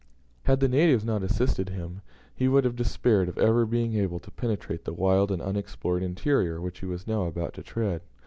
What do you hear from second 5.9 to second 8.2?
interior which he was now about to tread.